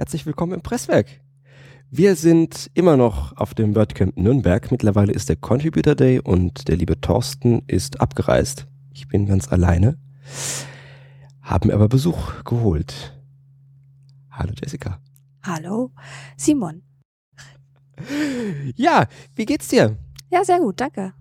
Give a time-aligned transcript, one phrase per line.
[0.00, 1.08] Herzlich willkommen im Presswerk.
[1.90, 4.70] Wir sind immer noch auf dem WordCamp Nürnberg.
[4.70, 8.68] Mittlerweile ist der Contributor Day und der liebe Thorsten ist abgereist.
[8.94, 9.98] Ich bin ganz alleine.
[11.42, 13.18] Haben aber Besuch geholt.
[14.30, 15.00] Hallo Jessica.
[15.42, 15.90] Hallo
[16.36, 16.82] Simon.
[18.76, 19.98] Ja, wie geht's dir?
[20.30, 21.12] Ja, sehr gut, danke.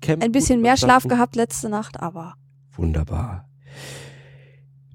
[0.00, 2.34] Camp Ein bisschen mehr Schlaf gehabt letzte Nacht, aber
[2.70, 3.48] Wunderbar.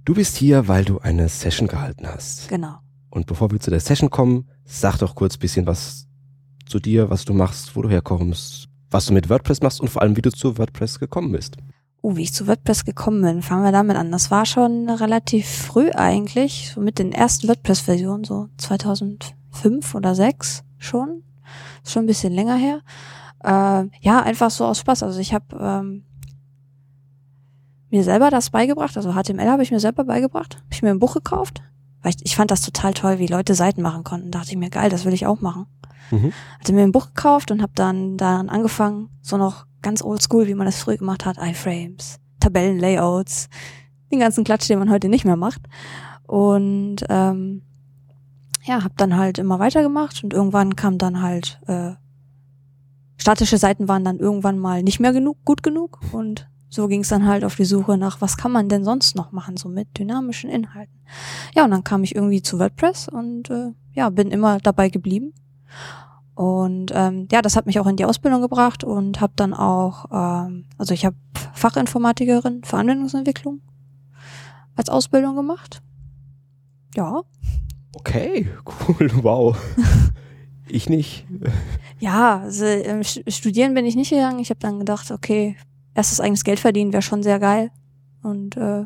[0.05, 2.47] Du bist hier, weil du eine Session gehalten hast.
[2.47, 2.77] genau.
[3.13, 6.07] Und bevor wir zu der Session kommen, sag doch kurz bisschen was
[6.65, 10.01] zu dir, was du machst, wo du herkommst, was du mit WordPress machst und vor
[10.01, 11.57] allem, wie du zu WordPress gekommen bist.
[12.01, 14.11] Oh, wie ich zu WordPress gekommen bin, fangen wir damit an.
[14.11, 20.63] Das war schon relativ früh eigentlich, so mit den ersten WordPress-Versionen, so 2005 oder 6
[20.79, 21.21] schon.
[21.83, 22.81] Ist schon ein bisschen länger her.
[23.43, 25.03] Äh, ja, einfach so aus Spaß.
[25.03, 26.03] Also ich habe ähm,
[27.91, 30.99] mir selber das beigebracht, also HTML habe ich mir selber beigebracht, habe ich mir ein
[30.99, 31.61] Buch gekauft,
[32.03, 34.29] weil ich, ich fand das total toll, wie Leute Seiten machen konnten.
[34.29, 35.65] Da dachte ich mir, geil, das will ich auch machen.
[36.11, 36.33] Mhm.
[36.59, 40.53] hatte mir ein Buch gekauft und habe dann daran angefangen, so noch ganz oldschool, wie
[40.53, 43.49] man das früher gemacht hat, iFrames, Tabellenlayouts,
[44.11, 45.61] den ganzen Klatsch, den man heute nicht mehr macht.
[46.27, 47.63] Und ähm,
[48.63, 51.93] ja, habe dann halt immer weitergemacht und irgendwann kam dann halt äh,
[53.17, 57.09] statische Seiten waren dann irgendwann mal nicht mehr genug, gut genug und so ging es
[57.09, 59.87] dann halt auf die Suche nach, was kann man denn sonst noch machen, so mit
[59.97, 60.93] dynamischen Inhalten.
[61.53, 65.33] Ja, und dann kam ich irgendwie zu WordPress und äh, ja, bin immer dabei geblieben.
[66.35, 70.05] Und ähm, ja, das hat mich auch in die Ausbildung gebracht und habe dann auch,
[70.11, 71.15] ähm, also ich habe
[71.53, 73.61] Fachinformatikerin für Anwendungsentwicklung
[74.75, 75.81] als Ausbildung gemacht.
[76.95, 77.21] Ja,
[77.95, 78.49] Okay,
[78.89, 79.55] cool, wow.
[80.67, 81.27] ich nicht.
[81.99, 84.39] ja, also, ähm, st- studieren bin ich nicht gegangen.
[84.39, 85.55] Ich habe dann gedacht, okay,
[85.93, 87.71] erstes eigenes Geld verdienen wäre schon sehr geil.
[88.21, 88.85] Und äh,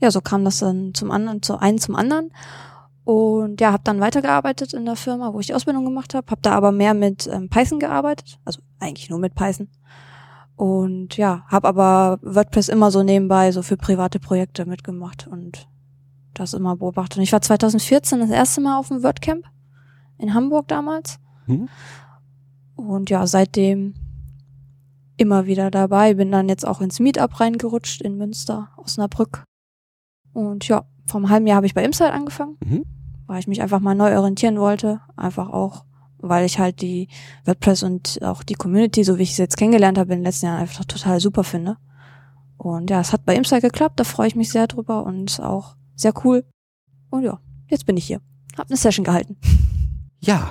[0.00, 2.32] ja, so kam das dann zum anderen, zu einen zum anderen.
[3.04, 6.30] Und ja, habe dann weitergearbeitet in der Firma, wo ich die Ausbildung gemacht habe.
[6.30, 9.68] Habe da aber mehr mit ähm, Python gearbeitet, also eigentlich nur mit Python.
[10.56, 15.68] Und ja, habe aber WordPress immer so nebenbei so für private Projekte mitgemacht und
[16.32, 17.18] das immer beobachtet.
[17.18, 19.44] Und ich war 2014 das erste Mal auf dem WordCamp
[20.18, 21.18] in Hamburg damals.
[21.46, 21.68] Hm?
[22.76, 23.94] Und ja, seitdem
[25.16, 26.14] immer wieder dabei.
[26.14, 29.44] Bin dann jetzt auch ins Meetup reingerutscht in Münster, Osnabrück.
[30.32, 32.84] Und ja, vor einem halben Jahr habe ich bei Imside angefangen, Mhm.
[33.26, 35.00] weil ich mich einfach mal neu orientieren wollte.
[35.16, 35.84] Einfach auch,
[36.18, 37.08] weil ich halt die
[37.44, 40.46] WordPress und auch die Community, so wie ich es jetzt kennengelernt habe in den letzten
[40.46, 41.76] Jahren, einfach total super finde.
[42.56, 45.76] Und ja, es hat bei Imside geklappt, da freue ich mich sehr drüber und auch
[45.94, 46.44] sehr cool.
[47.10, 47.38] Und ja,
[47.68, 48.20] jetzt bin ich hier.
[48.56, 49.36] Hab eine Session gehalten.
[50.20, 50.50] Ja.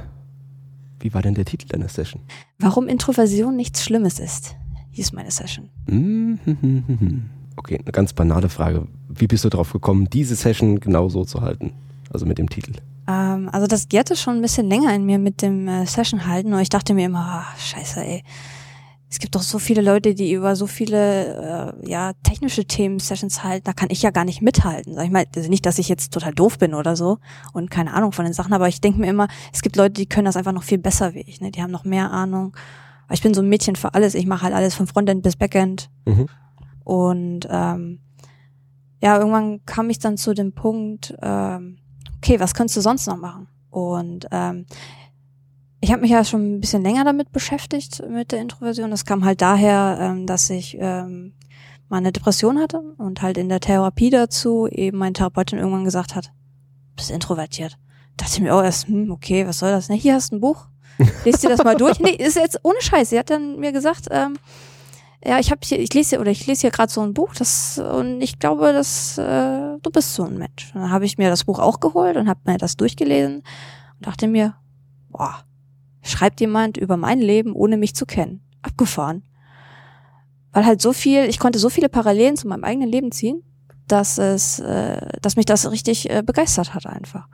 [1.04, 2.22] Wie war denn der Titel deiner Session?
[2.60, 4.56] Warum Introversion nichts Schlimmes ist,
[4.92, 5.70] hieß meine Session.
[7.58, 8.88] Okay, eine ganz banale Frage.
[9.10, 11.74] Wie bist du darauf gekommen, diese Session genau so zu halten?
[12.10, 12.72] Also mit dem Titel.
[13.10, 16.54] Ähm, also das gärte schon ein bisschen länger in mir mit dem äh, Session halten
[16.54, 18.24] und ich dachte mir immer, ah, scheiße, ey.
[19.14, 23.44] Es gibt doch so viele Leute, die über so viele äh, ja technische Themen Sessions
[23.44, 24.96] halten, da kann ich ja gar nicht mithalten.
[24.96, 27.20] Sag ich mal, also nicht, dass ich jetzt total doof bin oder so
[27.54, 30.08] und keine Ahnung von den Sachen, aber ich denke mir immer, es gibt Leute, die
[30.08, 31.52] können das einfach noch viel besser wie ich, ne?
[31.52, 32.58] Die haben noch mehr Ahnung.
[33.12, 35.92] Ich bin so ein Mädchen für alles, ich mache halt alles von Frontend bis Backend.
[36.06, 36.28] Mhm.
[36.84, 38.00] Und ähm,
[39.00, 41.78] ja, irgendwann kam ich dann zu dem Punkt, ähm,
[42.18, 43.48] okay, was könntest du sonst noch machen?
[43.70, 44.66] Und ähm,
[45.84, 48.90] ich habe mich ja schon ein bisschen länger damit beschäftigt, mit der Introversion.
[48.90, 51.34] Das kam halt daher, ähm, dass ich ähm,
[51.90, 56.16] mal eine Depression hatte und halt in der Therapie dazu eben mein Therapeutin irgendwann gesagt
[56.16, 56.32] hat,
[56.96, 57.78] bist introvertiert.
[58.16, 59.90] Da dachte ich mir auch erst, hm, okay, was soll das?
[59.90, 60.68] Ne, hier hast du ein Buch,
[61.26, 62.00] lest dir das mal durch.
[62.00, 63.10] Nee, ist jetzt ohne Scheiß.
[63.10, 64.38] Sie hat dann mir gesagt, ähm,
[65.22, 67.36] ja, ich habe hier, ich lese hier oder ich lese hier gerade so ein Buch,
[67.36, 70.72] das und ich glaube, dass äh, du bist so ein Mensch.
[70.74, 73.44] Und dann habe ich mir das Buch auch geholt und habe mir das durchgelesen
[73.98, 74.56] und dachte mir,
[75.10, 75.44] boah,
[76.04, 78.42] schreibt jemand über mein Leben, ohne mich zu kennen.
[78.62, 79.24] Abgefahren.
[80.52, 83.44] Weil halt so viel, ich konnte so viele Parallelen zu meinem eigenen Leben ziehen,
[83.88, 87.28] dass es, äh, dass mich das richtig äh, begeistert hat einfach.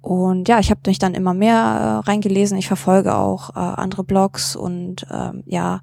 [0.00, 2.58] Und ja, ich habe mich dann immer mehr äh, reingelesen.
[2.58, 5.80] Ich verfolge auch äh, andere Blogs und ähm, ja,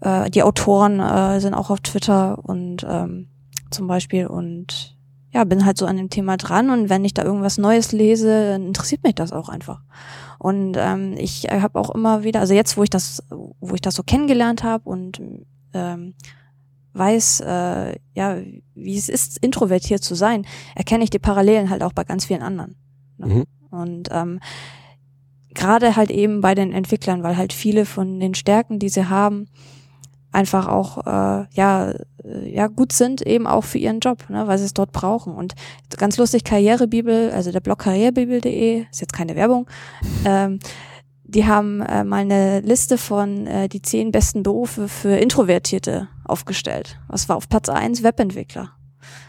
[0.00, 3.28] äh, die Autoren äh, sind auch auf Twitter und ähm,
[3.70, 4.97] zum Beispiel und
[5.38, 8.56] ja, bin halt so an dem Thema dran und wenn ich da irgendwas Neues lese,
[8.56, 9.82] interessiert mich das auch einfach.
[10.38, 13.80] Und ähm, ich äh, habe auch immer wieder, also jetzt, wo ich das, wo ich
[13.80, 15.20] das so kennengelernt habe und
[15.74, 16.14] ähm,
[16.92, 18.36] weiß, äh, ja,
[18.74, 20.44] wie es ist, introvertiert zu sein,
[20.74, 22.74] erkenne ich die Parallelen halt auch bei ganz vielen anderen.
[23.18, 23.26] Ne?
[23.26, 23.44] Mhm.
[23.70, 24.40] Und ähm,
[25.54, 29.46] gerade halt eben bei den Entwicklern, weil halt viele von den Stärken, die sie haben,
[30.32, 31.90] einfach auch äh, ja
[32.24, 35.34] äh, ja gut sind eben auch für ihren Job, ne, weil sie es dort brauchen.
[35.34, 35.54] Und
[35.96, 39.66] ganz lustig Karrierebibel, also der Blog karrierebibel.de ist jetzt keine Werbung.
[40.24, 40.58] Ähm,
[41.24, 46.98] die haben äh, mal eine Liste von äh, die zehn besten Berufe für Introvertierte aufgestellt.
[47.08, 48.70] Was war auf Platz eins Webentwickler.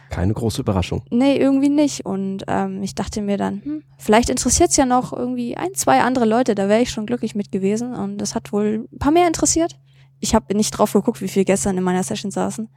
[0.10, 1.04] Keine große Überraschung.
[1.12, 2.06] Nee, irgendwie nicht.
[2.06, 6.26] Und ähm, ich dachte mir dann, hm, vielleicht interessiert's ja noch irgendwie ein, zwei andere
[6.26, 7.94] Leute, da wäre ich schon glücklich mit gewesen.
[7.94, 9.78] Und das hat wohl ein paar mehr interessiert.
[10.20, 12.70] Ich habe nicht drauf geguckt, wie viel gestern in meiner Session saßen.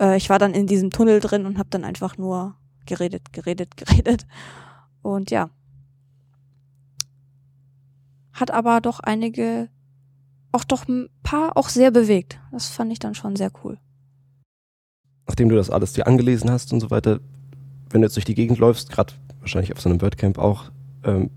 [0.00, 2.56] Äh, ich war dann in diesem Tunnel drin und habe dann einfach nur
[2.86, 4.26] geredet, geredet, geredet.
[5.02, 5.50] Und ja.
[8.32, 9.68] Hat aber doch einige,
[10.52, 12.38] auch doch ein paar auch sehr bewegt.
[12.52, 13.78] Das fand ich dann schon sehr cool
[15.30, 17.20] nachdem du das alles dir angelesen hast und so weiter,
[17.90, 20.72] wenn du jetzt durch die Gegend läufst, gerade wahrscheinlich auf so einem WordCamp auch,
[21.04, 21.30] ähm,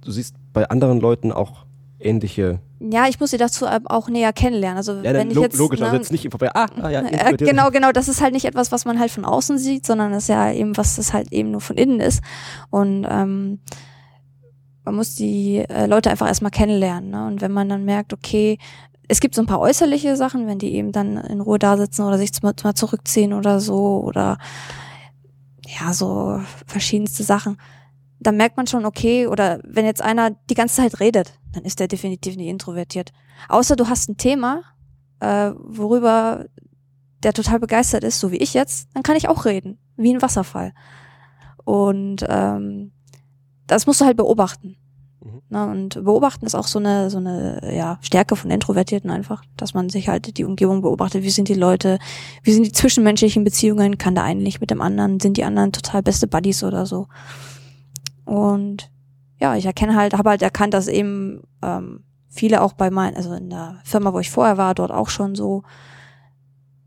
[0.00, 1.66] du siehst bei anderen Leuten auch
[2.04, 2.60] ähnliche.
[2.80, 4.76] Ja, ich muss sie dazu auch näher kennenlernen.
[4.76, 6.50] Also ja, wenn ich jetzt, logisch, ne, also jetzt nicht vorbei.
[6.54, 7.92] Ah, ah ja, äh, genau, genau.
[7.92, 10.52] Das ist halt nicht etwas, was man halt von außen sieht, sondern das ist ja
[10.52, 12.22] eben was, das halt eben nur von innen ist.
[12.70, 13.60] Und ähm,
[14.84, 17.10] man muss die äh, Leute einfach erstmal kennenlernen.
[17.10, 17.26] Ne?
[17.26, 18.58] Und wenn man dann merkt, okay,
[19.08, 22.02] es gibt so ein paar äußerliche Sachen, wenn die eben dann in Ruhe da sitzen
[22.02, 24.38] oder sich mal zurückziehen oder so oder
[25.66, 27.58] ja, so verschiedenste Sachen.
[28.22, 31.80] Dann merkt man schon, okay, oder wenn jetzt einer die ganze Zeit redet, dann ist
[31.80, 33.12] der definitiv nicht introvertiert.
[33.48, 34.62] Außer du hast ein Thema,
[35.20, 36.46] äh, worüber
[37.22, 40.22] der total begeistert ist, so wie ich jetzt, dann kann ich auch reden, wie ein
[40.22, 40.72] Wasserfall.
[41.64, 42.92] Und ähm,
[43.66, 44.76] das musst du halt beobachten.
[45.50, 49.72] Ne, und beobachten ist auch so eine, so eine ja, Stärke von Introvertierten einfach, dass
[49.72, 51.98] man sich halt die Umgebung beobachtet, wie sind die Leute,
[52.42, 55.70] wie sind die zwischenmenschlichen Beziehungen, kann der eine nicht mit dem anderen, sind die anderen
[55.70, 57.06] total beste Buddies oder so.
[58.24, 58.90] Und
[59.40, 63.32] ja, ich erkenne halt, habe halt erkannt, dass eben ähm, viele auch bei meinen, also
[63.34, 65.62] in der Firma, wo ich vorher war, dort auch schon so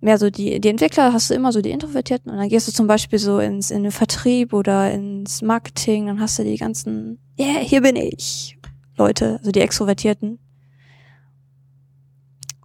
[0.01, 2.71] mehr so die, die Entwickler hast du immer so die Introvertierten und dann gehst du
[2.71, 7.19] zum Beispiel so ins, in den Vertrieb oder ins Marketing, dann hast du die ganzen,
[7.39, 8.57] yeah, hier bin ich,
[8.97, 10.39] Leute, also die Extrovertierten.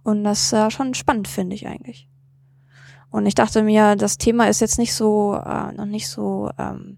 [0.03, 2.07] Und das ist ja schon spannend, finde ich eigentlich.
[3.09, 6.97] Und ich dachte mir, das Thema ist jetzt nicht so, äh, noch nicht so, ähm,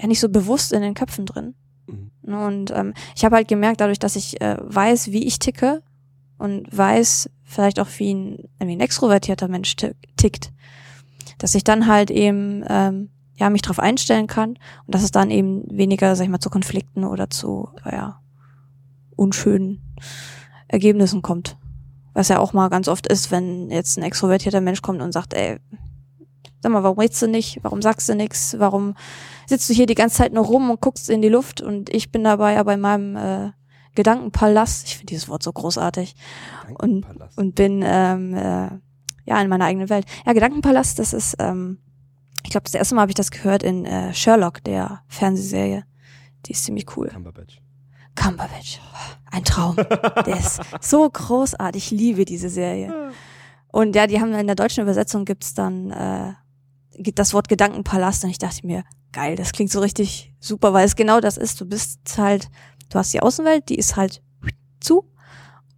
[0.00, 1.54] ja, nicht so bewusst in den Köpfen drin.
[1.86, 2.34] Mhm.
[2.34, 5.82] Und ähm, ich habe halt gemerkt, dadurch, dass ich äh, weiß, wie ich ticke
[6.38, 9.76] und weiß, vielleicht auch wie ein, wie ein extrovertierter Mensch
[10.16, 10.52] tickt,
[11.38, 14.50] dass ich dann halt eben ähm, ja mich darauf einstellen kann
[14.86, 18.20] und dass es dann eben weniger, sag ich mal, zu Konflikten oder zu ja,
[19.16, 19.96] unschönen
[20.68, 21.56] Ergebnissen kommt.
[22.12, 25.34] Was ja auch mal ganz oft ist, wenn jetzt ein extrovertierter Mensch kommt und sagt,
[25.34, 25.58] ey,
[26.60, 27.58] sag mal, warum redest du nicht?
[27.62, 28.56] Warum sagst du nichts?
[28.58, 28.94] Warum
[29.50, 32.10] sitzt du hier die ganze Zeit nur rum und guckst in die Luft und ich
[32.10, 33.50] bin dabei ja bei meinem äh,
[33.94, 34.86] Gedankenpalast.
[34.86, 36.14] Ich finde dieses Wort so großartig.
[36.78, 37.04] Und,
[37.36, 38.70] und bin ähm, äh,
[39.24, 40.06] ja in meiner eigenen Welt.
[40.24, 41.78] Ja, Gedankenpalast, das ist, ähm,
[42.44, 45.84] ich glaube, das erste Mal habe ich das gehört in äh, Sherlock, der Fernsehserie.
[46.46, 47.08] Die ist ziemlich cool.
[47.08, 47.60] Cumberbatch.
[48.14, 48.80] Cumberbatch.
[49.32, 49.76] Ein Traum.
[49.76, 51.84] der ist so großartig.
[51.84, 53.10] Ich liebe diese Serie.
[53.72, 56.32] Und ja, die haben in der deutschen Übersetzung gibt's dann äh,
[57.14, 60.96] das Wort Gedankenpalast und ich dachte mir, geil, das klingt so richtig super, weil es
[60.96, 61.60] genau das ist.
[61.60, 62.48] Du bist halt
[62.90, 64.22] du hast die Außenwelt, die ist halt
[64.80, 65.04] zu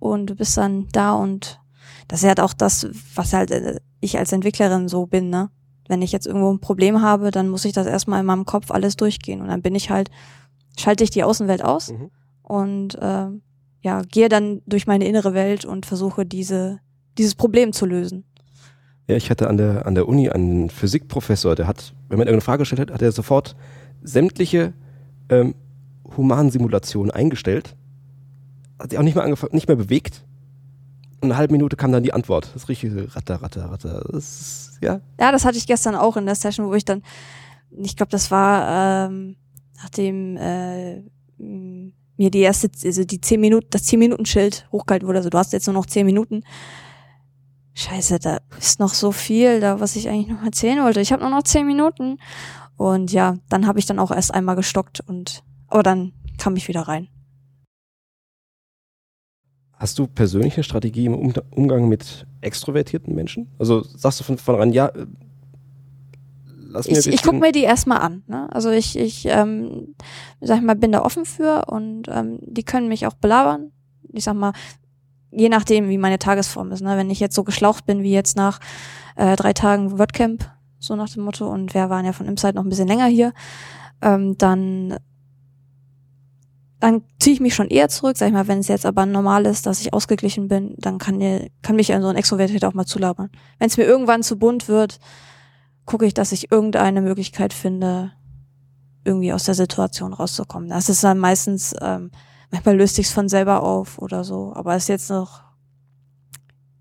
[0.00, 1.60] und du bist dann da und
[2.08, 5.50] das ist halt auch das, was halt äh, ich als Entwicklerin so bin, ne?
[5.88, 8.70] Wenn ich jetzt irgendwo ein Problem habe, dann muss ich das erstmal in meinem Kopf
[8.70, 10.10] alles durchgehen und dann bin ich halt,
[10.78, 12.10] schalte ich die Außenwelt aus mhm.
[12.42, 13.28] und äh,
[13.80, 16.80] ja, gehe dann durch meine innere Welt und versuche diese,
[17.18, 18.24] dieses Problem zu lösen.
[19.12, 22.40] Ja, ich hatte an der, an der Uni einen Physikprofessor, der hat, wenn man irgendeine
[22.40, 23.56] Frage gestellt hat, hat er sofort
[24.02, 24.72] sämtliche
[25.28, 25.54] ähm,
[26.16, 27.76] Humansimulation eingestellt.
[28.78, 30.24] Hat sich auch nicht mehr angefangen, nicht mehr bewegt.
[31.20, 32.52] Und eine halbe Minute kam dann die Antwort.
[32.54, 34.02] Das richtige Ratter, Ratter, Ratter.
[34.10, 35.02] Das ist, ja.
[35.20, 37.02] Ja, das hatte ich gestern auch in der Session, wo ich dann,
[37.70, 39.36] ich glaube, das war, ähm,
[39.76, 41.02] nachdem äh,
[41.36, 45.18] mir die erste, also die zehn Minuten, das zehn Minuten Schild hochgehalten wurde.
[45.18, 46.44] Also du hast jetzt nur noch zehn Minuten.
[47.74, 51.00] Scheiße, da ist noch so viel, da was ich eigentlich noch erzählen wollte.
[51.00, 52.18] Ich habe nur noch zehn Minuten.
[52.76, 56.68] Und ja, dann habe ich dann auch erst einmal gestockt und aber dann kam ich
[56.68, 57.08] wieder rein.
[59.74, 61.14] Hast du persönliche Strategie im
[61.50, 63.48] Umgang mit extrovertierten Menschen?
[63.58, 65.06] Also sagst du von vornherein, ja, äh,
[66.68, 68.22] lass mir Ich, ich gucke mir die erstmal an.
[68.26, 68.48] Ne?
[68.52, 69.94] Also ich, ich ähm,
[70.40, 73.72] sag ich mal, bin da offen für und ähm, die können mich auch belabern.
[74.12, 74.52] Ich sag mal,
[75.32, 76.82] je nachdem, wie meine Tagesform ist.
[76.82, 76.96] Ne?
[76.96, 78.60] Wenn ich jetzt so geschlaucht bin wie jetzt nach
[79.16, 80.48] äh, drei Tagen WordCamp,
[80.78, 83.32] so nach dem Motto, und wir waren ja von Imside noch ein bisschen länger hier,
[84.02, 84.98] ähm, dann
[86.80, 89.46] dann ziehe ich mich schon eher zurück, sag ich mal, wenn es jetzt aber normal
[89.46, 91.20] ist, dass ich ausgeglichen bin, dann kann,
[91.62, 93.30] kann mich so ein Extrovertiert auch mal zulabern.
[93.60, 94.98] Wenn es mir irgendwann zu bunt wird,
[95.86, 98.10] gucke ich, dass ich irgendeine Möglichkeit finde,
[99.04, 100.70] irgendwie aus der Situation rauszukommen.
[100.70, 102.10] Das ist dann meistens, ähm,
[102.52, 105.42] manchmal löst sich's von selber auf oder so, aber ist jetzt noch,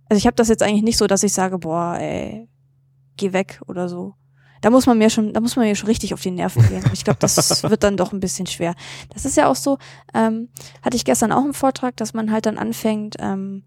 [0.07, 2.47] also ich habe das jetzt eigentlich nicht so, dass ich sage, boah, ey,
[3.17, 4.13] geh weg oder so
[4.61, 6.83] da muss man mir schon, da muss man mir schon richtig auf die Nerven gehen.
[6.93, 8.75] Ich glaube, das wird dann doch ein bisschen schwer.
[9.13, 9.79] Das ist ja auch so,
[10.13, 10.49] ähm,
[10.83, 13.63] hatte ich gestern auch im Vortrag, dass man halt dann anfängt, ähm,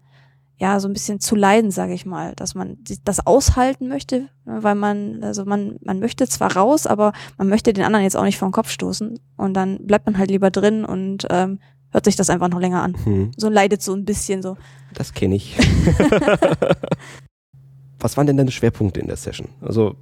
[0.57, 4.63] ja, so ein bisschen zu leiden, sage ich mal, dass man das aushalten möchte, ne,
[4.63, 8.23] weil man, also man, man möchte zwar raus, aber man möchte den anderen jetzt auch
[8.23, 11.59] nicht vor den Kopf stoßen und dann bleibt man halt lieber drin und ähm,
[11.95, 12.93] hört sich das einfach noch länger an.
[13.05, 13.31] Hm.
[13.37, 14.57] So leidet so ein bisschen so.
[14.93, 15.57] Das kenne ich.
[17.99, 19.47] Was waren denn deine Schwerpunkte in der Session?
[19.61, 19.95] Also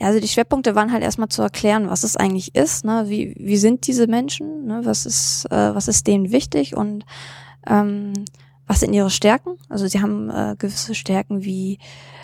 [0.00, 3.06] ja, also die Schwerpunkte waren halt erstmal zu erklären, was es eigentlich ist, ne?
[3.08, 4.82] wie, wie sind diese Menschen, ne?
[4.84, 7.06] was, ist, äh, was ist denen wichtig und
[7.66, 8.12] ähm,
[8.66, 9.56] was sind ihre Stärken.
[9.70, 11.78] Also sie haben äh, gewisse Stärken wie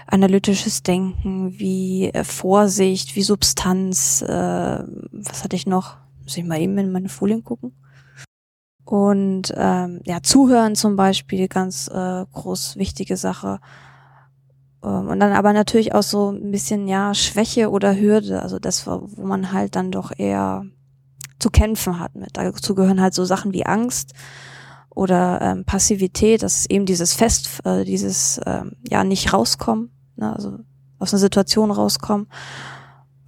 [0.07, 4.21] analytisches Denken, wie äh, Vorsicht, wie Substanz.
[4.21, 5.97] Äh, was hatte ich noch?
[6.23, 7.73] Muss ich mal eben in meine Folien gucken.
[8.85, 13.61] Und ähm, ja, Zuhören zum Beispiel, ganz äh, groß wichtige Sache.
[14.83, 18.87] Ähm, und dann aber natürlich auch so ein bisschen, ja, Schwäche oder Hürde, also das,
[18.87, 20.65] wo man halt dann doch eher
[21.39, 22.37] zu kämpfen hat mit.
[22.37, 24.13] Dazu gehören halt so Sachen wie Angst
[24.91, 30.35] oder ähm, Passivität, das ist eben dieses Fest, äh, dieses, ähm, ja, nicht rauskommen, ne,
[30.35, 30.59] also
[30.99, 32.29] aus einer Situation rauskommen.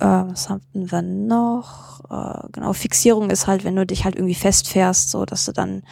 [0.04, 2.00] Äh, was hatten wir noch?
[2.10, 5.82] Äh, genau, Fixierung ist halt, wenn du dich halt irgendwie festfährst, so dass du dann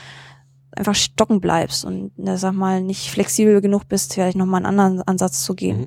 [0.76, 5.02] einfach stocken bleibst und ne, sag mal nicht flexibel genug bist, vielleicht nochmal einen anderen
[5.02, 5.86] Ansatz zu gehen.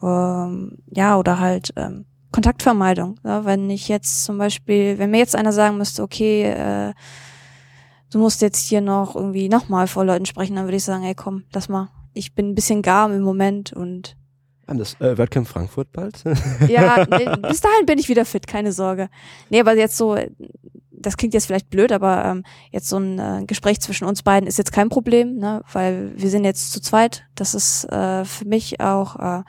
[0.00, 0.08] Mhm.
[0.08, 3.20] Ähm, ja, oder halt ähm, Kontaktvermeidung.
[3.24, 6.94] Ja, wenn ich jetzt zum Beispiel, wenn mir jetzt einer sagen müsste, okay, äh,
[8.10, 11.14] du musst jetzt hier noch irgendwie nochmal vor Leuten sprechen, dann würde ich sagen, ey
[11.14, 11.90] komm, lass mal.
[12.14, 14.16] Ich bin ein bisschen gar im Moment und
[14.68, 16.22] an das äh, WordCamp Frankfurt bald?
[16.68, 19.08] ja, nee, bis dahin bin ich wieder fit, keine Sorge.
[19.50, 20.16] Nee, aber jetzt so,
[20.90, 24.46] das klingt jetzt vielleicht blöd, aber ähm, jetzt so ein äh, Gespräch zwischen uns beiden
[24.46, 25.62] ist jetzt kein Problem, ne?
[25.72, 27.24] weil wir sind jetzt zu zweit.
[27.34, 29.42] Das ist äh, für mich auch, äh,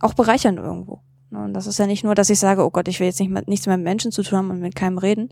[0.00, 1.00] auch bereichernd irgendwo.
[1.30, 3.30] Und das ist ja nicht nur, dass ich sage, oh Gott, ich will jetzt nicht
[3.30, 5.30] mehr, nichts mehr mit Menschen zu tun haben und mit keinem reden.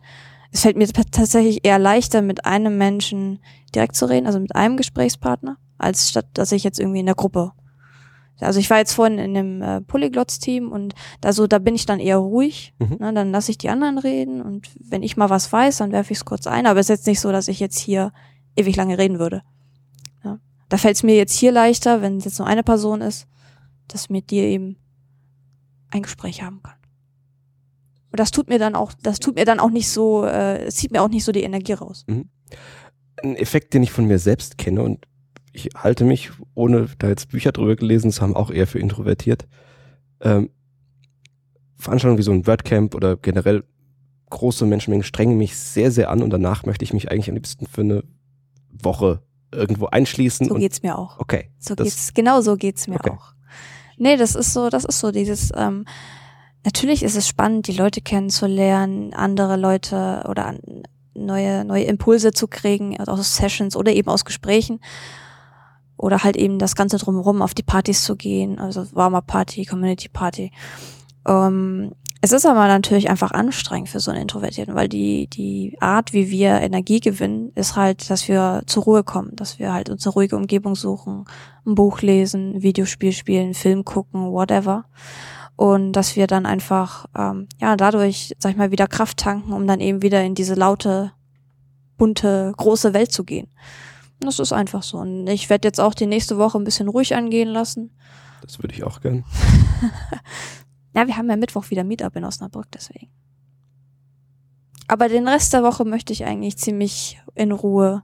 [0.50, 3.38] Es fällt mir tatsächlich eher leichter, mit einem Menschen
[3.74, 7.14] direkt zu reden, also mit einem Gesprächspartner, als statt, dass ich jetzt irgendwie in der
[7.14, 7.52] Gruppe
[8.42, 11.86] also ich war jetzt vorhin in einem äh, Polyglots-Team und da so, da bin ich
[11.86, 12.74] dann eher ruhig.
[12.78, 12.96] Mhm.
[12.98, 16.12] Ne, dann lasse ich die anderen reden und wenn ich mal was weiß, dann werfe
[16.12, 16.66] ich es kurz ein.
[16.66, 18.12] Aber es ist jetzt nicht so, dass ich jetzt hier
[18.56, 19.42] ewig lange reden würde.
[20.24, 20.38] Ja.
[20.68, 23.26] Da fällt es mir jetzt hier leichter, wenn es jetzt nur eine Person ist,
[23.88, 24.76] dass mit dir eben
[25.90, 26.76] ein Gespräch haben kann.
[28.10, 30.76] Und das tut mir dann auch, das tut mir dann auch nicht so, äh, es
[30.76, 32.04] zieht mir auch nicht so die Energie raus.
[32.06, 32.28] Mhm.
[33.22, 35.06] Ein Effekt, den ich von mir selbst kenne und
[35.52, 39.46] ich halte mich, ohne da jetzt Bücher drüber gelesen zu haben, auch eher für introvertiert.
[40.20, 40.50] Ähm,
[41.76, 43.64] Veranstaltungen wie so ein WordCamp oder generell
[44.30, 47.66] große Menschenmengen strengen mich sehr, sehr an und danach möchte ich mich eigentlich am liebsten
[47.66, 48.04] für eine
[48.70, 50.48] Woche irgendwo einschließen.
[50.48, 51.18] So geht's mir auch.
[51.18, 51.50] Okay.
[51.58, 53.10] So geht's, genau so geht's mir okay.
[53.10, 53.34] auch.
[53.98, 55.84] Nee, das ist so, das ist so dieses, ähm,
[56.64, 60.60] natürlich ist es spannend, die Leute kennenzulernen, andere Leute oder an,
[61.14, 64.80] neue, neue Impulse zu kriegen, also aus Sessions oder eben aus Gesprächen
[66.02, 70.08] oder halt eben das Ganze drumherum auf die Partys zu gehen, also warmer Party, Community
[70.08, 70.50] Party.
[71.28, 76.12] Ähm, es ist aber natürlich einfach anstrengend für so einen Introvertierten, weil die, die Art,
[76.12, 80.14] wie wir Energie gewinnen, ist halt, dass wir zur Ruhe kommen, dass wir halt unsere
[80.14, 81.24] ruhige Umgebung suchen,
[81.64, 84.86] ein Buch lesen, Videospiel spielen, Film gucken, whatever.
[85.54, 89.68] Und dass wir dann einfach, ähm, ja, dadurch, sag ich mal, wieder Kraft tanken, um
[89.68, 91.12] dann eben wieder in diese laute,
[91.96, 93.46] bunte, große Welt zu gehen.
[94.22, 94.98] Das ist einfach so.
[94.98, 97.90] Und ich werde jetzt auch die nächste Woche ein bisschen ruhig angehen lassen.
[98.42, 99.24] Das würde ich auch gern.
[100.94, 103.08] ja, wir haben ja Mittwoch wieder Meetup in Osnabrück, deswegen.
[104.88, 108.02] Aber den Rest der Woche möchte ich eigentlich ziemlich in Ruhe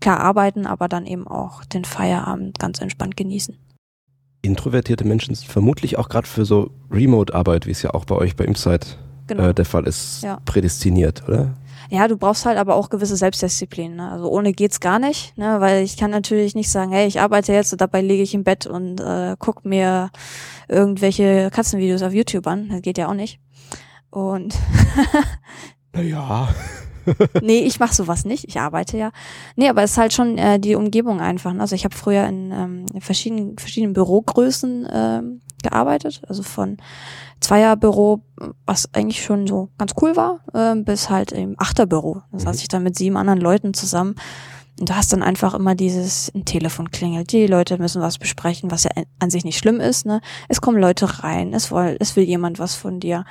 [0.00, 3.58] klar arbeiten, aber dann eben auch den Feierabend ganz entspannt genießen.
[4.42, 8.36] Introvertierte Menschen sind vermutlich auch gerade für so Remote-Arbeit, wie es ja auch bei euch
[8.36, 9.48] bei Insight genau.
[9.48, 10.40] äh, der Fall ist, ja.
[10.44, 11.54] prädestiniert, oder?
[11.90, 13.96] Ja, du brauchst halt aber auch gewisse Selbstdisziplin.
[13.96, 14.10] Ne?
[14.10, 15.60] Also ohne geht's gar nicht, ne?
[15.60, 18.44] weil ich kann natürlich nicht sagen, hey, ich arbeite jetzt und dabei liege ich im
[18.44, 20.10] Bett und äh, guck mir
[20.68, 22.68] irgendwelche Katzenvideos auf YouTube an.
[22.68, 23.40] Das geht ja auch nicht.
[24.10, 24.54] Und
[25.92, 26.48] naja.
[27.40, 28.44] nee, ich mache sowas nicht.
[28.48, 29.12] Ich arbeite ja.
[29.54, 31.52] Nee, aber es ist halt schon äh, die Umgebung einfach.
[31.52, 31.60] Ne?
[31.60, 36.76] Also ich habe früher in ähm, verschiedenen, verschiedenen Bürogrößen ähm, gearbeitet, also von
[37.40, 38.22] Zweierbüro,
[38.64, 42.22] was eigentlich schon so ganz cool war, äh, bis halt im Achterbüro.
[42.32, 42.60] Da saß Mhm.
[42.62, 44.14] ich dann mit sieben anderen Leuten zusammen.
[44.78, 48.70] Und du hast dann einfach immer dieses ein Telefon klingelt, die Leute müssen was besprechen,
[48.70, 50.20] was ja an sich nicht schlimm ist, ne?
[50.48, 53.24] Es kommen Leute rein, es will, es will jemand was von dir.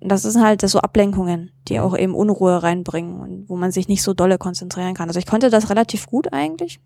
[0.00, 1.80] Und das sind halt so Ablenkungen, die Mhm.
[1.84, 5.08] auch eben Unruhe reinbringen und wo man sich nicht so dolle konzentrieren kann.
[5.08, 6.80] Also ich konnte das relativ gut eigentlich.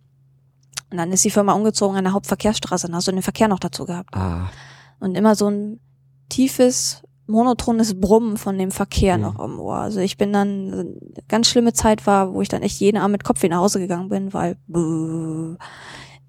[0.90, 3.60] Und dann ist die Firma umgezogen an der Hauptverkehrsstraße, dann hast du den Verkehr noch
[3.60, 4.14] dazu gehabt.
[4.14, 4.50] Ah,
[4.98, 5.80] Und immer so ein
[6.28, 9.22] tiefes, monotones Brummen von dem Verkehr Mhm.
[9.22, 9.76] noch im Ohr.
[9.76, 10.94] Also ich bin dann, eine
[11.28, 14.08] ganz schlimme Zeit war, wo ich dann echt jeden Abend mit Kopfweh nach Hause gegangen
[14.08, 15.56] bin, weil buh,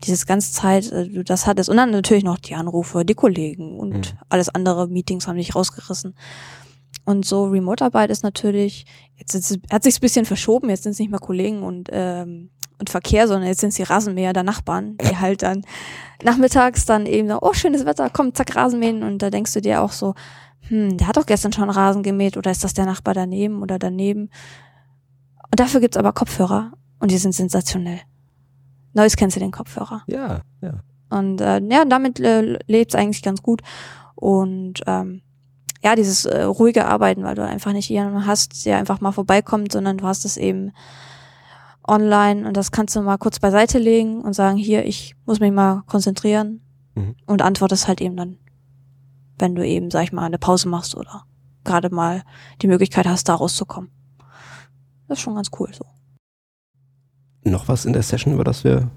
[0.03, 1.69] dieses ganze Zeit, äh, du das hattest.
[1.69, 4.17] Und dann natürlich noch die Anrufe, die Kollegen und Mhm.
[4.29, 6.15] alles andere, Meetings haben dich rausgerissen.
[7.05, 10.99] Und so Remote-Arbeit ist natürlich, jetzt es- hat sich's ein bisschen verschoben, jetzt sind es
[10.99, 14.97] nicht mehr Kollegen und, ähm, und Verkehr, sondern jetzt sind es die Rasenmäher der Nachbarn,
[14.97, 15.63] die halt dann
[16.21, 19.03] nachmittags dann eben so, oh, schönes Wetter, komm, zack, Rasenmähen.
[19.03, 20.15] Und da denkst du dir auch so,
[20.67, 23.79] hm, der hat doch gestern schon Rasen gemäht oder ist das der Nachbar daneben oder
[23.79, 24.29] daneben?
[25.43, 28.01] Und dafür gibt's aber Kopfhörer und die sind sensationell.
[28.93, 30.03] Neues kennst du den Kopfhörer.
[30.07, 30.73] ja, ja.
[31.09, 33.61] Und äh, ja, damit äh, lebt's eigentlich ganz gut.
[34.15, 35.21] Und ähm,
[35.83, 39.73] ja, dieses äh, ruhige Arbeiten, weil du einfach nicht jemanden hast, der einfach mal vorbeikommt,
[39.73, 40.71] sondern du hast es eben
[41.87, 45.51] online und das kannst du mal kurz beiseite legen und sagen, hier, ich muss mich
[45.51, 46.61] mal konzentrieren
[46.93, 47.15] Mhm.
[47.25, 48.37] und antwortest halt eben dann,
[49.39, 51.23] wenn du eben, sag ich mal, eine Pause machst oder
[51.63, 52.23] gerade mal
[52.61, 53.89] die Möglichkeit hast, da rauszukommen.
[55.07, 55.85] Das ist schon ganz cool so.
[57.43, 58.89] Noch was in der Session, über das wir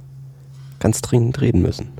[0.80, 1.92] ganz dringend reden müssen.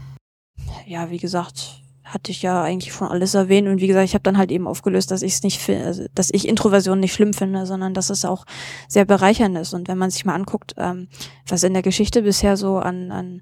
[0.86, 4.23] ja, wie gesagt, hatte ich ja eigentlich schon alles erwähnt und wie gesagt, ich habe
[4.23, 7.64] dann halt eben aufgelöst, dass ich es nicht also, dass ich Introversion nicht schlimm finde,
[7.64, 8.44] sondern dass es auch
[8.88, 9.73] sehr bereichernd ist.
[9.73, 11.08] Und wenn man sich mal anguckt, ähm,
[11.49, 13.40] was in der Geschichte bisher so an, an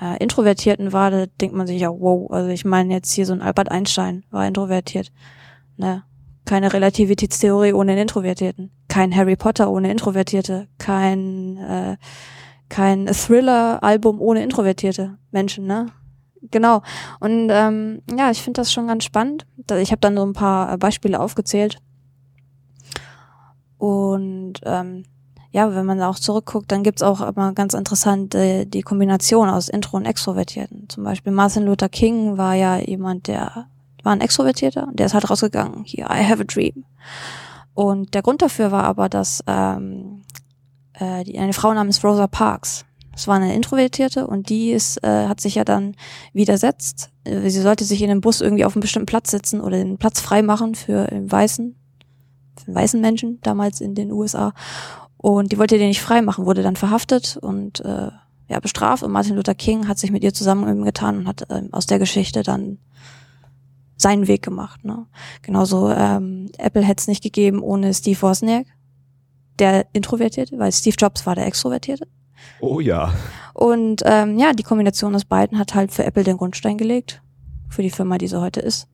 [0.00, 3.34] äh, Introvertierten war, da denkt man sich ja, wow, also ich meine jetzt hier so
[3.34, 5.12] ein Albert Einstein war introvertiert.
[5.76, 6.02] Ne?
[6.46, 8.70] Keine Relativitätstheorie ohne einen Introvertierten.
[8.88, 10.68] Kein Harry Potter ohne Introvertierte.
[10.78, 11.96] Kein, äh,
[12.70, 15.86] kein Thriller-Album ohne introvertierte Menschen, ne?
[16.42, 16.82] Genau.
[17.20, 19.46] Und ähm, ja, ich finde das schon ganz spannend.
[19.78, 21.80] Ich habe dann so ein paar äh, Beispiele aufgezählt.
[23.78, 25.04] Und ähm,
[25.52, 29.68] ja, wenn man auch zurückguckt, dann gibt's auch immer ganz interessant äh, die Kombination aus
[29.68, 30.88] Intro und Extrovertierten.
[30.88, 33.66] Zum Beispiel Martin Luther King war ja jemand, der
[34.02, 36.84] war ein Extrovertierter und der ist halt rausgegangen, hier, I have a dream.
[37.74, 40.22] Und der Grund dafür war aber, dass ähm,
[40.94, 42.84] äh, die, eine Frau namens Rosa Parks,
[43.20, 45.94] das war eine Introvertierte und die ist, äh, hat sich ja dann
[46.32, 47.10] widersetzt.
[47.24, 49.98] Äh, Sie sollte sich in einem Bus irgendwie auf einem bestimmten Platz sitzen oder den
[49.98, 51.76] Platz frei machen für den weißen,
[52.56, 54.54] für den weißen Menschen damals in den USA.
[55.18, 58.08] Und die wollte den nicht frei machen, wurde dann verhaftet und äh,
[58.48, 59.02] ja, bestraft.
[59.02, 62.42] Und Martin Luther King hat sich mit ihr zusammengetan und hat ähm, aus der Geschichte
[62.42, 62.78] dann
[63.98, 64.82] seinen Weg gemacht.
[64.82, 65.04] Ne?
[65.42, 68.66] Genauso ähm, Apple hätte es nicht gegeben ohne Steve Wozniak,
[69.58, 72.08] der Introvertierte, weil Steve Jobs war der Extrovertierte.
[72.60, 73.12] Oh ja.
[73.54, 77.22] Und ähm, ja, die Kombination aus beiden hat halt für Apple den Grundstein gelegt,
[77.68, 78.86] für die Firma, die sie heute ist.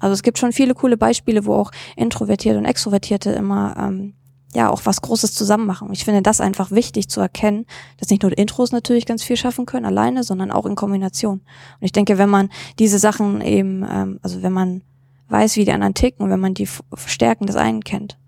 [0.00, 4.14] Also es gibt schon viele coole Beispiele, wo auch Introvertierte und Extrovertierte immer ähm,
[4.54, 5.92] ja auch was Großes zusammen machen.
[5.92, 7.66] Ich finde das einfach wichtig zu erkennen,
[7.98, 11.40] dass nicht nur Intros natürlich ganz viel schaffen können alleine, sondern auch in Kombination.
[11.80, 14.82] Und ich denke, wenn man diese Sachen eben, ähm, also wenn man
[15.28, 16.68] weiß, wie die anderen ticken, wenn man die
[17.06, 18.18] Stärken des einen kennt.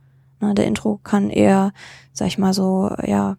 [0.40, 1.72] Ne, der Intro kann eher,
[2.12, 3.36] sag ich mal so, ja,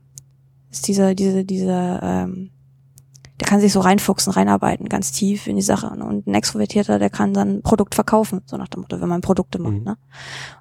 [0.78, 2.52] ist dieser, diese, diese, ähm,
[3.40, 5.96] der kann sich so reinfuchsen, reinarbeiten, ganz tief in die Sache.
[5.96, 6.06] Ne?
[6.06, 9.22] Und ein Extrovertierter, der kann dann ein Produkt verkaufen, so nach dem Motto, wenn man
[9.22, 9.74] Produkte macht.
[9.74, 9.84] Mhm.
[9.84, 9.98] Ne?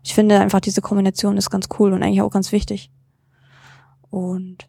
[0.02, 2.90] Ich finde einfach, diese Kombination ist ganz cool und eigentlich auch ganz wichtig.
[4.11, 4.68] Und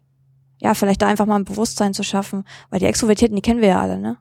[0.58, 3.68] ja, vielleicht da einfach mal ein Bewusstsein zu schaffen, weil die Extrovertierten, die kennen wir
[3.68, 4.16] ja alle, ne?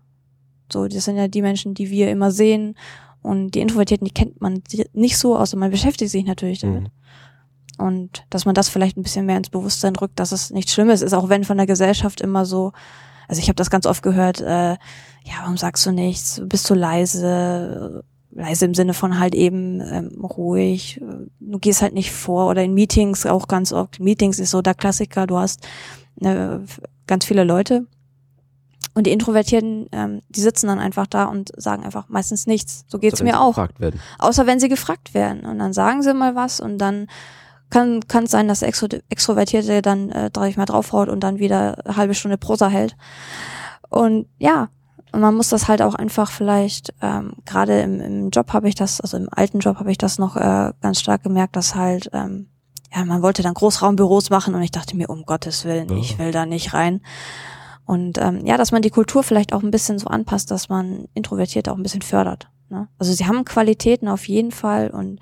[0.72, 2.76] So, das sind ja die Menschen, die wir immer sehen.
[3.22, 4.62] Und die Introvertierten, die kennt man
[4.94, 6.84] nicht so, außer man beschäftigt sich natürlich damit.
[6.84, 6.90] Mhm.
[7.78, 11.02] Und dass man das vielleicht ein bisschen mehr ins Bewusstsein rückt, dass es nichts Schlimmes
[11.02, 12.74] ist, auch wenn von der Gesellschaft immer so,
[13.28, 16.74] also ich habe das ganz oft gehört, äh, ja, warum sagst du nichts, bist du
[16.74, 22.50] leise, leise im Sinne von halt eben ähm, ruhig, äh, du gehst halt nicht vor.
[22.50, 25.68] Oder in Meetings auch ganz oft, Meetings ist so der Klassiker, du hast
[26.16, 26.64] ne,
[27.06, 27.86] ganz viele Leute.
[28.94, 32.84] Und die Introvertierten, ähm, die sitzen dann einfach da und sagen einfach meistens nichts.
[32.88, 33.56] So geht's wenn mir auch.
[34.18, 35.46] Außer wenn sie gefragt werden.
[35.46, 37.08] Und dann sagen sie mal was und dann
[37.70, 41.40] kann kann es sein, dass der Extro Extrovertierte dann äh, drei mal draufhaut und dann
[41.40, 42.96] wieder eine halbe Stunde Prosa hält.
[43.90, 44.70] Und ja,
[45.14, 49.02] man muss das halt auch einfach vielleicht, ähm, gerade im, im Job habe ich das,
[49.02, 52.50] also im alten Job habe ich das noch äh, ganz stark gemerkt, dass halt, ähm,
[52.94, 55.98] ja, man wollte dann Großraumbüros machen und ich dachte mir, um Gottes Willen, Ja.
[55.98, 57.02] ich will da nicht rein.
[57.86, 61.06] Und ähm, ja, dass man die Kultur vielleicht auch ein bisschen so anpasst, dass man
[61.14, 62.50] Introvertierte auch ein bisschen fördert.
[62.70, 62.90] Ne?
[63.00, 65.20] Also sie haben Qualitäten auf jeden Fall und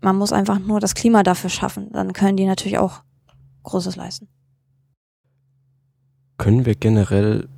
[0.00, 1.90] man muss einfach nur das Klima dafür schaffen.
[1.92, 3.02] Dann können die natürlich auch
[3.62, 4.28] Großes leisten.
[6.38, 7.48] Können wir generell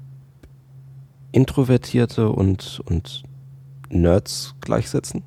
[1.32, 3.22] Introvertierte und, und
[3.88, 5.22] Nerds gleichsetzen?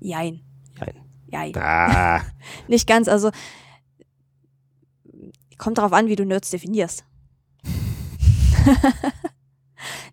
[0.00, 0.40] Jein.
[0.78, 0.94] Jein.
[1.28, 1.52] Jein.
[1.56, 2.20] Ah.
[2.68, 3.30] Nicht ganz, also
[5.58, 7.04] kommt darauf an, wie du Nerds definierst.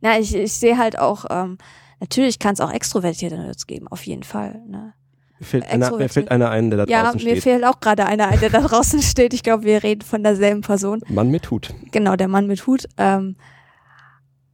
[0.02, 1.58] Na, ich, ich sehe halt auch, ähm,
[2.00, 4.62] natürlich kann es auch extrovertierte Nerds geben, auf jeden Fall.
[4.68, 4.94] Ne?
[5.40, 7.44] Mir fällt, einer, mir fällt einer ein, der da Ja, draußen mir steht.
[7.44, 9.34] fehlt auch gerade einer ein, der da draußen steht.
[9.34, 11.02] Ich glaube, wir reden von derselben Person.
[11.10, 11.74] Mann mit Hut.
[11.92, 12.88] Genau, der Mann mit Hut.
[12.98, 13.36] Ähm,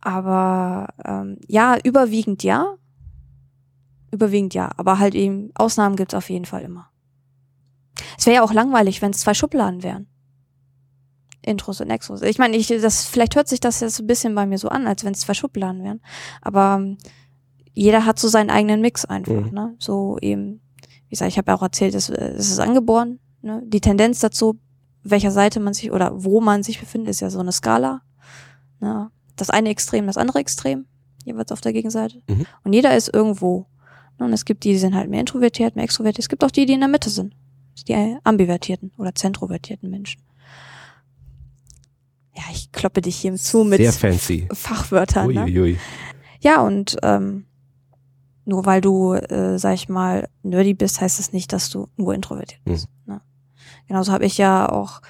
[0.02, 2.76] aber ähm, ja, überwiegend ja.
[4.12, 4.70] Überwiegend ja.
[4.78, 6.90] Aber halt eben, Ausnahmen gibt's auf jeden Fall immer.
[8.18, 10.08] Es wäre ja auch langweilig, wenn es zwei Schubladen wären.
[11.42, 12.22] Intros und Extros.
[12.22, 14.88] Ich meine, ich, das, vielleicht hört sich das jetzt ein bisschen bei mir so an,
[14.88, 16.02] als wenn es zwei Schubladen wären.
[16.42, 16.98] Aber ähm,
[17.74, 19.50] jeder hat so seinen eigenen Mix einfach, Mhm.
[19.52, 19.76] ne?
[19.80, 20.62] So eben,
[21.14, 23.62] wie gesagt, ich habe ja auch erzählt, es, es ist angeboren, ne?
[23.68, 24.58] Die Tendenz dazu,
[25.04, 28.02] welcher Seite man sich oder wo man sich befindet, ist ja so eine Skala.
[28.80, 29.12] Ne?
[29.36, 30.86] Das eine Extrem, das andere Extrem,
[31.24, 32.24] jeweils auf der Gegenseite.
[32.28, 32.48] Mhm.
[32.64, 33.68] Und jeder ist irgendwo.
[34.18, 34.26] Ne?
[34.26, 36.20] Und es gibt die, die sind halt mehr introvertiert, mehr extrovertiert.
[36.20, 37.36] Es gibt auch die, die in der Mitte sind.
[37.88, 40.22] Die ambivertierten oder zentrovertierten Menschen.
[42.36, 44.48] Ja, ich kloppe dich hier zu mit Sehr fancy.
[44.52, 45.28] Fachwörtern.
[45.32, 45.78] Ne?
[46.40, 47.46] Ja, und ähm,
[48.46, 52.14] nur weil du, äh, sag ich mal, nerdy bist, heißt das nicht, dass du nur
[52.14, 52.88] introvertiert bist.
[53.06, 53.22] Ne?
[53.88, 55.02] Genauso habe ich ja auch,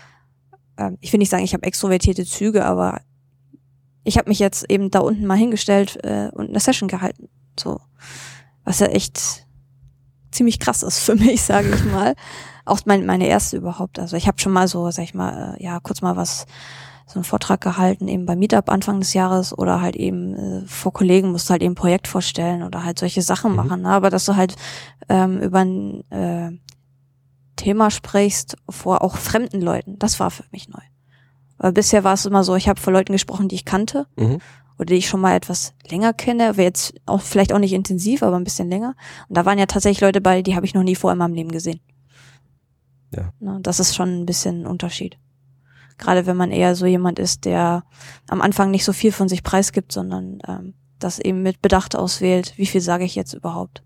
[0.77, 3.01] ähm, ich will nicht sagen, ich habe extrovertierte Züge, aber
[4.03, 7.29] ich habe mich jetzt eben da unten mal hingestellt äh, und eine Session gehalten.
[7.59, 7.79] So,
[8.63, 9.47] was ja echt
[10.31, 12.15] ziemlich krass ist für mich, sage ich mal.
[12.65, 13.99] Auch mein, meine erste überhaupt.
[13.99, 16.45] Also ich habe schon mal so, sag ich mal, äh, ja, kurz mal was
[17.05, 20.93] so einen Vortrag gehalten, eben beim Meetup Anfang des Jahres oder halt eben äh, vor
[20.93, 23.57] Kollegen musst du halt eben ein Projekt vorstellen oder halt solche Sachen Mhm.
[23.57, 23.81] machen.
[23.81, 23.89] Ne?
[23.89, 24.55] Aber dass du halt
[25.09, 26.51] ähm, über ein äh,
[27.57, 30.81] Thema sprichst vor auch fremden Leuten, das war für mich neu.
[31.57, 34.39] Weil bisher war es immer so, ich habe vor Leuten gesprochen, die ich kannte Mhm.
[34.79, 38.23] oder die ich schon mal etwas länger kenne, aber jetzt auch vielleicht auch nicht intensiv,
[38.23, 38.95] aber ein bisschen länger.
[39.27, 41.33] Und da waren ja tatsächlich Leute bei, die habe ich noch nie vor in meinem
[41.35, 41.79] Leben gesehen.
[43.15, 43.33] Ja.
[43.39, 45.17] Ne, das ist schon ein bisschen ein Unterschied.
[45.97, 47.83] Gerade wenn man eher so jemand ist, der
[48.27, 52.53] am Anfang nicht so viel von sich preisgibt, sondern ähm, das eben mit Bedacht auswählt,
[52.57, 53.83] wie viel sage ich jetzt überhaupt.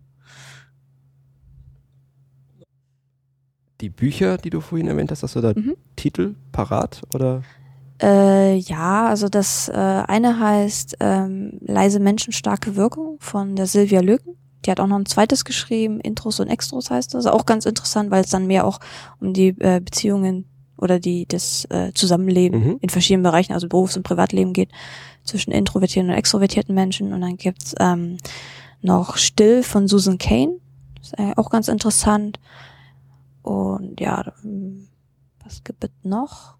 [3.81, 5.75] Die Bücher, die du vorhin erwähnt hast, hast du da Mhm.
[5.95, 7.43] Titel parat oder?
[8.01, 14.01] Äh, ja, also das äh, eine heißt ähm, Leise Menschen, starke Wirkung von der Silvia
[14.01, 14.35] Löken.
[14.67, 17.25] Die hat auch noch ein zweites geschrieben, Intros und Extros heißt das.
[17.25, 18.79] Auch ganz interessant, weil es dann mehr auch
[19.21, 20.45] um die äh, Beziehungen
[20.77, 22.77] oder die das äh, Zusammenleben Mhm.
[22.81, 24.69] in verschiedenen Bereichen, also Berufs- und Privatleben geht,
[25.23, 27.13] zwischen introvertierten und extrovertierten Menschen.
[27.13, 28.17] Und dann gibt's ähm,
[28.81, 30.59] noch Still von Susan Kane.
[31.01, 32.39] Ist äh, auch ganz interessant.
[33.41, 34.89] Und ja, ähm,
[35.45, 36.57] was gibt es noch?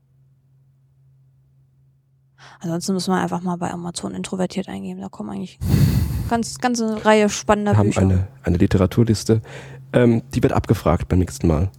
[2.62, 5.02] Ansonsten muss man einfach mal bei Amazon introvertiert eingeben.
[5.02, 5.60] Da kommen eigentlich
[6.30, 8.02] ganz, ganze Reihe spannender Wir haben Bücher.
[8.02, 9.42] eine, eine Literaturliste.
[9.94, 11.70] Ähm, die wird abgefragt beim nächsten Mal.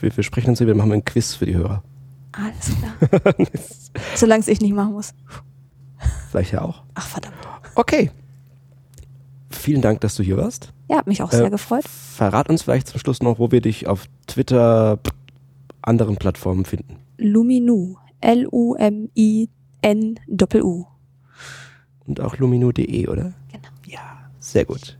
[0.00, 1.82] Wir, wir sprechen uns über, wir machen ein Quiz für die Hörer.
[2.32, 3.34] Alles klar.
[4.16, 5.12] Solange es ich nicht machen muss.
[6.30, 6.82] Vielleicht ja auch.
[6.94, 7.34] Ach, verdammt.
[7.76, 8.10] Okay.
[9.50, 10.72] Vielen Dank, dass du hier warst.
[10.90, 11.84] Ja, hat mich auch Äh, sehr gefreut.
[11.88, 14.98] Verrat uns vielleicht zum Schluss noch, wo wir dich auf Twitter,
[15.80, 16.96] anderen Plattformen finden.
[17.18, 17.96] Luminu.
[19.84, 20.84] L-U-M-I-N-U.
[22.06, 23.32] Und auch lumino.de, oder?
[24.44, 24.98] Sehr gut.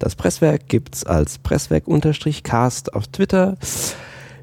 [0.00, 3.56] Das Presswerk gibt's als Presswerk-Cast auf Twitter.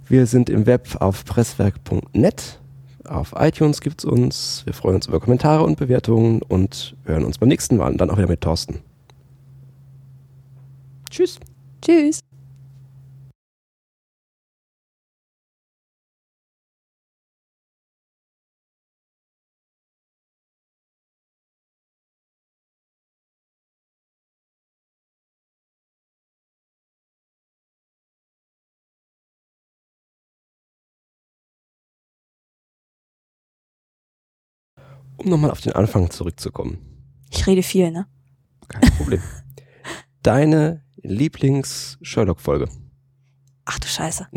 [0.08, 2.60] Wir sind im Web auf presswerk.net.
[3.06, 4.62] Auf iTunes gibt's uns.
[4.66, 7.92] Wir freuen uns über Kommentare und Bewertungen und hören uns beim nächsten Mal.
[7.92, 8.80] Und dann auch wieder mit Thorsten.
[11.10, 11.38] Tschüss.
[11.82, 12.22] Tschüss.
[35.24, 36.80] Um nochmal auf den Anfang zurückzukommen.
[37.30, 38.08] Ich rede viel, ne?
[38.68, 39.22] Kein Problem.
[40.24, 42.70] Deine Lieblings-Sherlock-Folge.
[43.66, 44.28] Ach du Scheiße.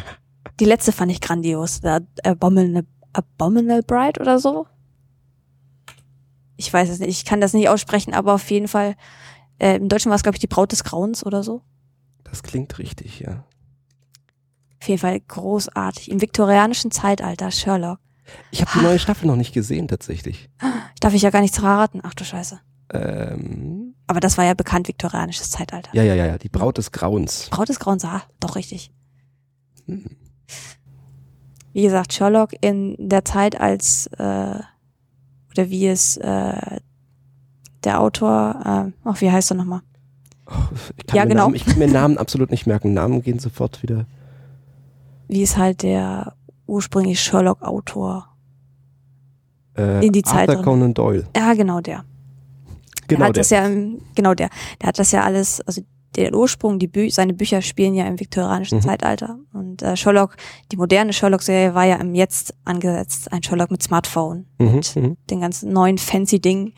[0.60, 1.80] Die letzte fand ich grandios.
[1.80, 4.66] Der Abominable, Abominable Bride oder so.
[6.56, 7.08] Ich weiß es nicht.
[7.08, 8.94] Ich kann das nicht aussprechen, aber auf jeden Fall.
[9.58, 11.62] Äh, Im Deutschen war es, glaube ich, die Braut des Grauens oder so.
[12.24, 13.44] Das klingt richtig, ja.
[14.80, 16.10] Auf jeden Fall großartig.
[16.10, 17.98] Im viktorianischen Zeitalter, Sherlock.
[18.50, 20.48] Ich habe die neue Staffel noch nicht gesehen tatsächlich.
[21.00, 22.00] Darf ich ja gar nichts verraten.
[22.02, 22.60] Ach du Scheiße.
[22.92, 25.90] Ähm, Aber das war ja bekannt viktorianisches Zeitalter.
[25.94, 27.48] ja, ja, ja, ja, die Braut des Grauens.
[27.50, 28.90] Braut des Grauens, ah, doch richtig.
[29.86, 30.04] Hm.
[31.72, 34.58] Wie gesagt, Sherlock in der Zeit als, äh,
[35.50, 36.80] oder wie es äh,
[37.84, 39.82] der Autor, äh, ach, wie heißt er nochmal?
[40.46, 40.52] Oh,
[40.96, 41.42] ich kann Ja, mir genau.
[41.44, 42.92] Namen, ich kann mir Namen absolut nicht merken.
[42.92, 44.06] Namen gehen sofort wieder.
[45.28, 46.34] Wie es halt der
[46.70, 48.26] ursprüngliche Sherlock-Autor,
[49.76, 50.64] Äh, In die Zeit Arthur.
[50.64, 51.26] Conan Doyle.
[51.36, 52.04] ja genau der.
[52.04, 52.04] der
[53.08, 53.40] Genau hat der.
[53.42, 53.68] das ja,
[54.14, 55.80] genau der, der hat das ja alles, also
[56.16, 58.82] der Ursprung, die Bü seine Bücher spielen ja im viktorianischen Mhm.
[58.82, 59.38] Zeitalter.
[59.52, 60.36] Und äh, Sherlock,
[60.72, 65.16] die moderne Sherlock-Serie war ja im Jetzt angesetzt, ein Sherlock mit Smartphone, Mhm, mit mhm.
[65.30, 66.74] den ganzen neuen fancy Dingen.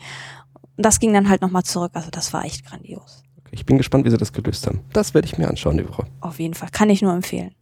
[0.77, 1.91] Und das ging dann halt nochmal zurück.
[1.95, 3.23] Also das war echt grandios.
[3.49, 4.81] Ich bin gespannt, wie sie das gelöst haben.
[4.93, 6.05] Das werde ich mir anschauen die Woche.
[6.21, 6.69] Auf jeden Fall.
[6.71, 7.55] Kann ich nur empfehlen.